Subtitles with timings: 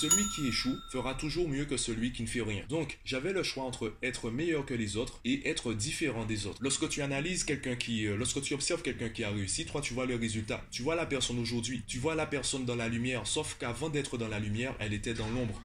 [0.00, 2.62] celui qui échoue fera toujours mieux que celui qui ne fait rien.
[2.68, 6.58] Donc, j'avais le choix entre être meilleur que les autres et être différent des autres.
[6.60, 9.94] Lorsque tu analyses quelqu'un qui, euh, lorsque tu observes quelqu'un qui a réussi, toi, tu
[9.94, 10.62] vois le résultat.
[10.70, 11.82] Tu vois la personne aujourd'hui.
[11.86, 13.26] Tu vois la personne dans la lumière.
[13.26, 15.62] Sauf qu'avant d'être dans la lumière, elle était dans l'ombre.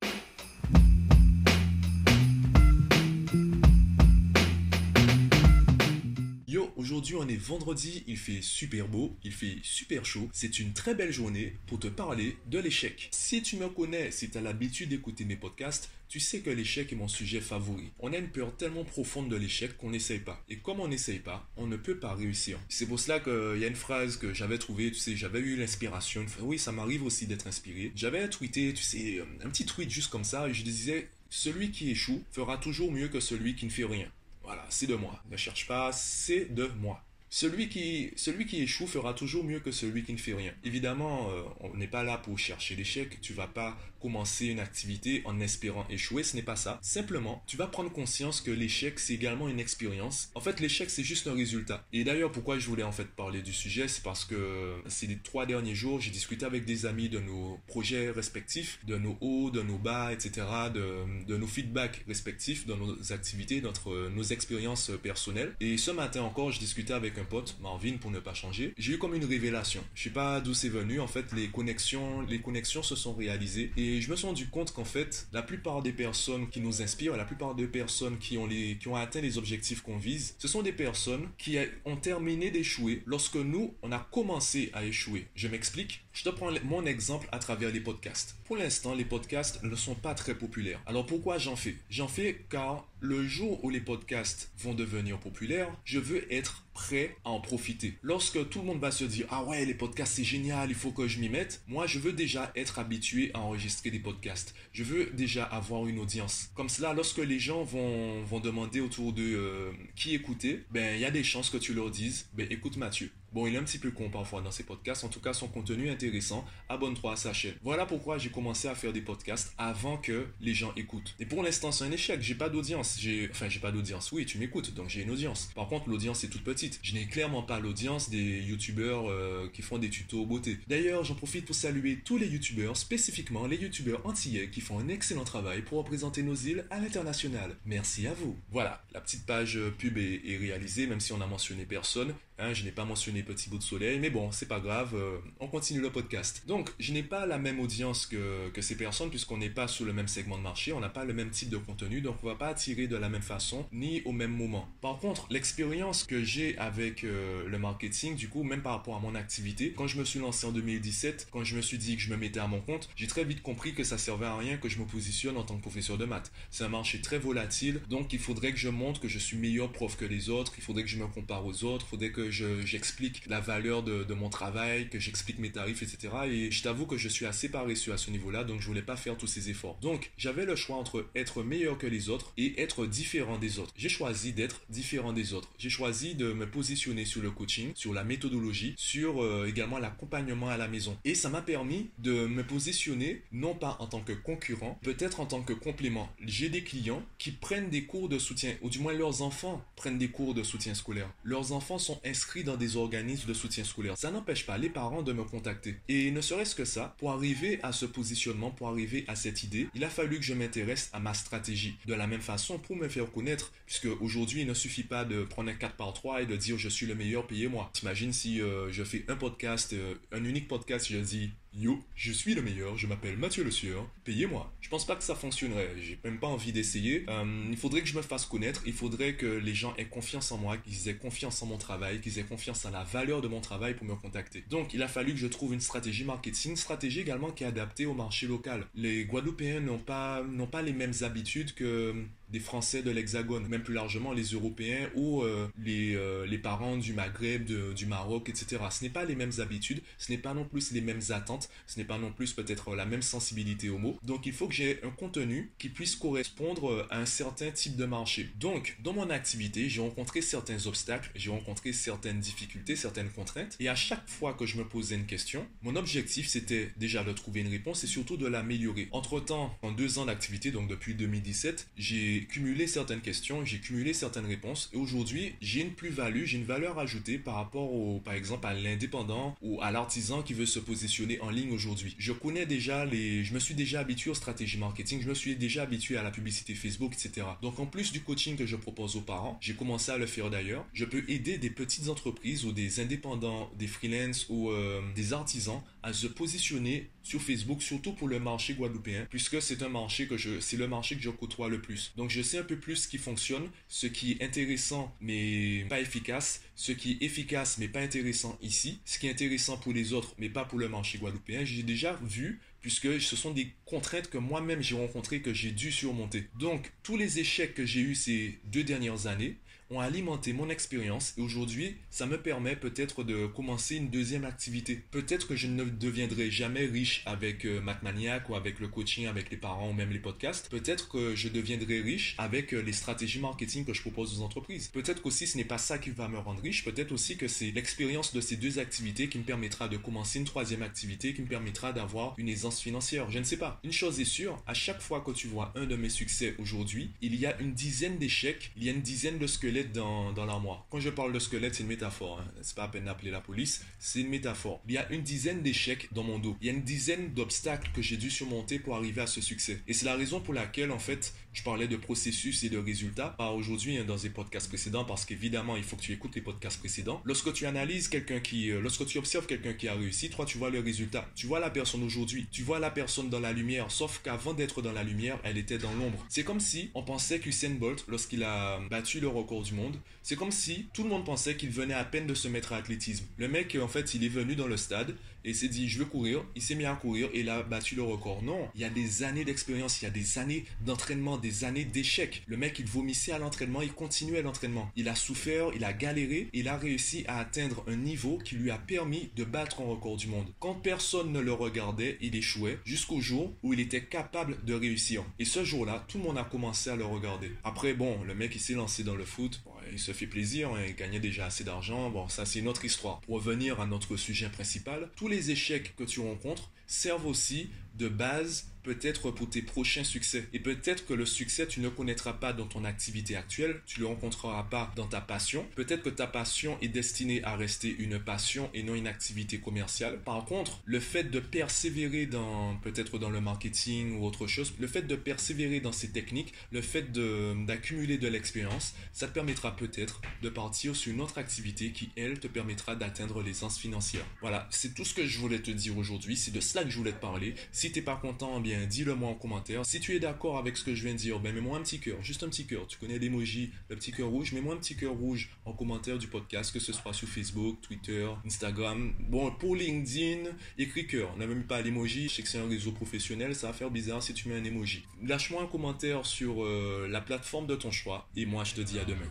[6.82, 10.28] Aujourd'hui, on est vendredi, il fait super beau, il fait super chaud.
[10.34, 13.08] C'est une très belle journée pour te parler de l'échec.
[13.12, 16.91] Si tu me connais, si tu as l'habitude d'écouter mes podcasts, tu sais que l'échec
[16.91, 17.91] est mon sujet favori.
[17.99, 20.44] On a une peur tellement profonde de l'échec qu'on n'essaye pas.
[20.49, 22.58] Et comme on n'essaye pas, on ne peut pas réussir.
[22.67, 25.58] C'est pour cela qu'il y a une phrase que j'avais trouvée, tu sais, j'avais eu
[25.58, 26.25] l'inspiration.
[26.39, 27.91] Oui, ça m'arrive aussi d'être inspiré.
[27.95, 31.91] J'avais tweeté, tu sais, un petit tweet juste comme ça, et je disais, celui qui
[31.91, 34.11] échoue fera toujours mieux que celui qui ne fait rien.
[34.51, 35.17] Voilà, c'est de moi.
[35.31, 37.01] Ne cherche pas, c'est de moi.
[37.29, 40.53] Celui qui, celui qui échoue fera toujours mieux que celui qui ne fait rien.
[40.65, 43.21] Évidemment, euh, on n'est pas là pour chercher l'échec.
[43.21, 46.23] Tu vas pas commencer une activité en espérant échouer.
[46.23, 46.79] Ce n'est pas ça.
[46.81, 50.31] Simplement, tu vas prendre conscience que l'échec, c'est également une expérience.
[50.35, 51.85] En fait, l'échec, c'est juste un résultat.
[51.93, 55.45] Et d'ailleurs, pourquoi je voulais en fait parler du sujet, c'est parce que ces trois
[55.45, 59.61] derniers jours, j'ai discuté avec des amis de nos projets respectifs, de nos hauts, de
[59.61, 65.55] nos bas, etc., de, de nos feedbacks respectifs dans nos activités, notre, nos expériences personnelles.
[65.59, 68.93] Et ce matin encore, je discutais avec un pote, Marvin, pour ne pas changer, j'ai
[68.93, 69.83] eu comme une révélation.
[69.93, 70.99] Je sais pas d'où c'est venu.
[70.99, 74.73] En fait, les connexions, les connexions se sont réalisées et je me suis rendu compte
[74.73, 78.48] qu'en fait, la plupart des personnes qui nous inspirent, la plupart des personnes qui ont
[78.48, 83.03] qui ont atteint les objectifs qu'on vise, ce sont des personnes qui ont terminé d'échouer
[83.06, 85.28] lorsque nous, on a commencé à échouer.
[85.36, 86.03] Je m'explique.
[86.14, 88.36] Je te prends mon exemple à travers les podcasts.
[88.45, 90.81] Pour l'instant, les podcasts ne sont pas très populaires.
[90.86, 91.76] Alors pourquoi j'en fais?
[91.89, 97.16] J'en fais car le jour où les podcasts vont devenir populaires, je veux être prêt
[97.25, 97.97] à en profiter.
[98.02, 100.91] Lorsque tout le monde va se dire ah ouais les podcasts c'est génial, il faut
[100.91, 104.53] que je m'y mette, moi je veux déjà être habitué à enregistrer des podcasts.
[104.71, 106.49] Je veux déjà avoir une audience.
[106.55, 111.05] Comme cela, lorsque les gens vont, demander autour de euh, qui écouter, ben il y
[111.05, 113.11] a des chances que tu leur dises ben écoute Mathieu.
[113.33, 115.05] Bon, il est un petit peu con parfois dans ses podcasts.
[115.05, 116.43] En tout cas, son contenu est intéressant.
[116.67, 117.53] Abonne-toi à sa chaîne.
[117.64, 121.15] Voilà pourquoi j'ai commencé à faire des podcasts avant que les gens écoutent.
[121.17, 122.21] Et pour l'instant, c'est un échec.
[122.21, 122.90] J'ai pas d'audience.
[122.99, 124.11] J'ai, enfin, j'ai pas d'audience.
[124.11, 125.52] Oui, tu m'écoutes, donc j'ai une audience.
[125.55, 126.79] Par contre, l'audience est toute petite.
[126.83, 130.57] Je n'ai clairement pas l'audience des youtubeurs euh, qui font des tutos beauté.
[130.68, 134.88] D'ailleurs, j'en profite pour saluer tous les youtubeurs, spécifiquement les youtubeurs antillais qui font un
[134.88, 137.56] excellent travail pour représenter nos îles à l'international.
[137.66, 138.38] Merci à vous.
[138.52, 142.13] Voilà, la petite page pub est, est réalisée, même si on n'a mentionné personne.
[142.41, 145.19] Hein, je n'ai pas mentionné Petit Bout de Soleil, mais bon, c'est pas grave, euh,
[145.40, 146.41] on continue le podcast.
[146.47, 149.85] Donc, je n'ai pas la même audience que, que ces personnes, puisqu'on n'est pas sur
[149.85, 152.28] le même segment de marché, on n'a pas le même type de contenu, donc on
[152.28, 154.68] va pas attirer de la même façon, ni au même moment.
[154.81, 159.00] Par contre, l'expérience que j'ai avec euh, le marketing, du coup, même par rapport à
[159.00, 162.02] mon activité, quand je me suis lancé en 2017, quand je me suis dit que
[162.02, 164.58] je me mettais à mon compte, j'ai très vite compris que ça servait à rien
[164.58, 166.31] que je me positionne en tant que professeur de maths.
[166.50, 169.72] C'est un marché très volatile, donc il faudrait que je montre que je suis meilleur
[169.72, 172.31] prof que les autres, il faudrait que je me compare aux autres, il faudrait que
[172.31, 176.09] j'explique la valeur de, de, mon travail, que j'explique mes tarifs, etc.
[176.30, 178.96] Et je t'avoue que je suis assez paresseux à ce niveau-là, donc je voulais pas
[178.96, 179.78] faire tous ces efforts.
[179.81, 183.74] Donc j'avais le choix entre être meilleur que les autres et être différent des autres.
[183.78, 185.50] J'ai choisi d'être différent des autres.
[185.58, 190.50] J'ai choisi de me positionner sur le coaching, sur la méthodologie, sur euh, également l'accompagnement
[190.50, 190.97] à la maison.
[191.06, 195.25] Et ça m'a permis de me positionner non pas en tant que concurrent, peut-être en
[195.25, 196.09] tant que complément.
[196.25, 199.97] J'ai des clients qui prennent des cours de soutien, ou du moins leurs enfants prennent
[199.97, 201.09] des cours de soutien scolaire.
[201.24, 203.98] Leurs enfants sont inscrits dans des organismes de soutien scolaire.
[203.98, 205.78] Ça n'empêche pas les parents de me contacter.
[205.90, 209.68] Et ne serait-ce que ça, pour arriver à ce positionnement, pour arriver à cette idée,
[209.76, 211.78] il a fallu que je m'intéresse à ma stratégie.
[211.86, 215.24] De la même façon, pour me faire connaître, puisque aujourd'hui, il ne suffit pas de
[215.24, 217.70] prendre un 4 par 3 et de dire je suis le meilleur, payez-moi.
[217.74, 222.14] T'imagines si euh, je fais un podcast, euh, un unique podcast, je dis Yo, je
[222.14, 224.54] suis le meilleur, je m'appelle Mathieu Le Sieur, payez-moi.
[224.62, 227.04] Je pense pas que ça fonctionnerait, j'ai même pas envie d'essayer.
[227.10, 230.32] Euh, il faudrait que je me fasse connaître, il faudrait que les gens aient confiance
[230.32, 233.28] en moi, qu'ils aient confiance en mon travail, qu'ils aient confiance en la valeur de
[233.28, 234.46] mon travail pour me contacter.
[234.50, 237.86] Donc il a fallu que je trouve une stratégie marketing, stratégie également qui est adaptée
[237.86, 238.66] au marché local.
[238.74, 240.24] Les Guadeloupéens n'ont pas
[240.64, 245.48] les mêmes habitudes que des Français de l'Hexagone, même plus largement les Européens ou euh,
[245.58, 248.62] les, euh, les parents du Maghreb, du Maroc, etc.
[248.70, 251.80] Ce n'est pas les mêmes habitudes, ce n'est pas non plus les mêmes attentes, ce
[251.80, 253.98] n'est pas non plus peut-être la même sensibilité au mot.
[254.04, 257.86] Donc il faut que j'ai un contenu qui puisse correspondre à un certain type de
[257.86, 258.30] marché.
[258.39, 263.69] Donc dans mon activité, j'ai rencontré certains obstacles, j'ai rencontré certaines difficultés, certaines contraintes, et
[263.69, 267.42] à chaque fois que je me posais une question, mon objectif c'était déjà de trouver
[267.42, 268.88] une réponse et surtout de l'améliorer.
[268.92, 274.25] Entre-temps, en deux ans d'activité, donc depuis 2017, j'ai cumulé certaines questions, j'ai cumulé certaines
[274.25, 278.47] réponses et aujourd'hui j'ai une plus-value, j'ai une valeur ajoutée par rapport au, par exemple
[278.47, 281.95] à l'indépendant ou à l'artisan qui veut se positionner en ligne aujourd'hui.
[281.97, 285.35] Je connais déjà les, je me suis déjà habitué aux stratégies marketing, je me suis
[285.35, 287.27] déjà habitué à la publicité Facebook, etc.
[287.41, 290.29] Donc en plus du coaching que je propose aux parents, j'ai commencé à le faire
[290.29, 290.65] d'ailleurs.
[290.73, 295.62] Je peux aider des petites entreprises ou des indépendants, des freelances ou euh, des artisans
[295.83, 300.18] à se positionner sur Facebook, surtout pour le marché guadeloupéen, puisque c'est un marché que
[300.18, 301.94] je, c'est le marché que je côtoie le plus.
[301.98, 305.80] Donc je sais un peu plus ce qui fonctionne, ce qui est intéressant mais pas
[305.80, 309.94] efficace, ce qui est efficace mais pas intéressant ici, ce qui est intéressant pour les
[309.94, 311.44] autres mais pas pour le marché guadeloupéen.
[311.44, 315.71] J'ai déjà vu puisque ce sont des contraintes que moi-même j'ai rencontrées, que j'ai dû
[315.71, 316.27] surmonter.
[316.38, 319.38] Donc, tous les échecs que j'ai eus ces deux dernières années,
[319.71, 324.83] ont alimenté mon expérience et aujourd'hui, ça me permet peut-être de commencer une deuxième activité.
[324.91, 329.31] Peut-être que je ne deviendrai jamais riche avec euh, MacManiac ou avec le coaching avec
[329.31, 330.50] les parents ou même les podcasts.
[330.50, 334.68] Peut-être que je deviendrai riche avec euh, les stratégies marketing que je propose aux entreprises.
[334.68, 336.65] Peut-être qu'aussi ce n'est pas ça qui va me rendre riche.
[336.65, 340.25] Peut-être aussi que c'est l'expérience de ces deux activités qui me permettra de commencer une
[340.25, 343.09] troisième activité qui me permettra d'avoir une aisance financière.
[343.09, 343.59] Je ne sais pas.
[343.63, 346.91] Une chose est sûre, à chaque fois que tu vois un de mes succès aujourd'hui,
[347.01, 350.65] il y a une dizaine d'échecs, il y a une dizaine de squelettes dans, l'armoire.
[350.69, 352.19] Quand je parle de squelette, c'est une métaphore.
[352.19, 352.31] Hein.
[352.41, 353.63] C'est pas à peine d'appeler la police.
[353.79, 354.61] C'est une métaphore.
[354.67, 356.35] Il y a une dizaine d'échecs dans mon dos.
[356.41, 359.61] Il y a une dizaine d'obstacles que j'ai dû surmonter pour arriver à ce succès.
[359.67, 363.16] Et c'est la raison pour laquelle, en fait, je parlais de processus et de résultats.
[363.18, 366.22] Pas aujourd'hui hein, dans les podcasts précédents, parce qu'évidemment, il faut que tu écoutes les
[366.22, 367.01] podcasts précédents.
[367.06, 370.38] Lorsque tu analyses quelqu'un qui, euh, lorsque tu observes quelqu'un qui a réussi, toi, tu
[370.38, 371.10] vois le résultat.
[371.16, 372.28] Tu vois la personne aujourd'hui.
[372.31, 373.72] Tu vois la personne dans la lumière.
[373.72, 376.06] Sauf qu'avant d'être dans la lumière, elle était dans l'ombre.
[376.10, 380.16] C'est comme si on pensait qu'Usain Bolt, lorsqu'il a battu le record du monde, c'est
[380.16, 383.06] comme si tout le monde pensait qu'il venait à peine de se mettre à l'athlétisme.
[383.18, 385.85] Le mec, en fait, il est venu dans le stade et s'est dit, je veux
[385.85, 386.23] courir.
[386.35, 388.23] Il s'est mis à courir et il a battu le record.
[388.23, 391.65] Non, il y a des années d'expérience, il y a des années d'entraînement, des années
[391.65, 392.23] d'échecs.
[392.27, 394.71] Le mec, il vomissait à l'entraînement, il continuait l'entraînement.
[394.75, 398.51] Il a souffert, il a galéré, il a réussi à atteindre un niveau qui lui
[398.51, 400.27] a permis de battre un record du monde.
[400.39, 405.03] Quand personne ne le regardait, il échouait jusqu'au jour où il était capable de réussir.
[405.19, 407.31] Et ce jour-là, tout le monde a commencé à le regarder.
[407.44, 409.41] Après, bon, le mec, il s'est lancé dans le foot
[409.71, 411.89] il se fait plaisir, hein, il gagnait déjà assez d'argent.
[411.89, 413.01] Bon, ça c'est une autre histoire.
[413.01, 417.88] Pour revenir à notre sujet principal, tous les échecs que tu rencontres servent aussi de
[417.88, 420.27] base peut-être pour tes prochains succès.
[420.33, 423.88] Et peut-être que le succès, tu ne connaîtras pas dans ton activité actuelle, tu le
[423.88, 425.45] rencontreras pas dans ta passion.
[425.56, 430.00] Peut-être que ta passion est destinée à rester une passion et non une activité commerciale.
[430.03, 434.68] Par contre, le fait de persévérer dans, peut-être dans le marketing ou autre chose, le
[434.68, 440.01] fait de persévérer dans ces techniques, le fait d'accumuler de, l'expérience, ça te permettra peut-être
[440.21, 444.06] de partir sur une autre activité qui, elle, te permettra d'atteindre l'aisance financière.
[444.19, 446.18] Voilà, c'est tout ce que je voulais te dire aujourd'hui.
[446.18, 447.35] C'est de cela que je voulais te parler.
[447.51, 449.65] Si t'es pas content, bien dis-le moi en commentaire.
[449.65, 451.79] Si tu es d'accord avec ce que je viens de dire, ben mets-moi un petit
[451.79, 452.67] cœur, juste un petit cœur.
[452.67, 456.07] Tu connais l'emoji, le petit cœur rouge, mets-moi un petit cœur rouge en commentaire du
[456.07, 458.93] podcast, que ce soit sur Facebook, Twitter, Instagram.
[458.99, 461.15] Bon, pour LinkedIn, écris cœur.
[461.17, 462.09] N'avez même pas l'emoji.
[462.09, 464.43] Je sais que c'est un réseau professionnel, ça va faire bizarre si tu mets un
[464.43, 464.83] emoji.
[465.03, 468.79] Lâche-moi un commentaire sur euh, la plateforme de ton choix et moi je te dis
[468.79, 469.07] à demain.